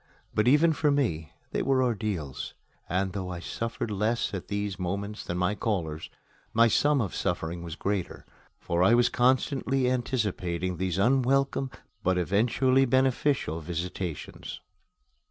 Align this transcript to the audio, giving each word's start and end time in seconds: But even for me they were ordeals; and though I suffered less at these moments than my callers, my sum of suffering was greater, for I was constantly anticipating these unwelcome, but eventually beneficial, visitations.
But 0.33 0.47
even 0.47 0.73
for 0.73 0.89
me 0.89 1.31
they 1.51 1.61
were 1.61 1.83
ordeals; 1.83 2.55
and 2.89 3.13
though 3.13 3.29
I 3.29 3.39
suffered 3.39 3.91
less 3.91 4.33
at 4.33 4.47
these 4.47 4.79
moments 4.79 5.23
than 5.23 5.37
my 5.37 5.53
callers, 5.53 6.09
my 6.55 6.67
sum 6.67 6.99
of 7.01 7.13
suffering 7.13 7.61
was 7.61 7.75
greater, 7.75 8.25
for 8.59 8.81
I 8.81 8.95
was 8.95 9.09
constantly 9.09 9.87
anticipating 9.91 10.77
these 10.77 10.97
unwelcome, 10.97 11.69
but 12.01 12.17
eventually 12.17 12.85
beneficial, 12.85 13.59
visitations. 13.61 14.59